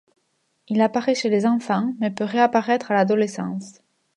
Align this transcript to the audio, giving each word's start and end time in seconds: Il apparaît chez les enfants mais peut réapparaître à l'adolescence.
Il 0.67 0.81
apparaît 0.81 1.13
chez 1.13 1.29
les 1.29 1.45
enfants 1.45 1.93
mais 1.99 2.09
peut 2.09 2.23
réapparaître 2.23 2.89
à 2.89 2.95
l'adolescence. 2.95 3.81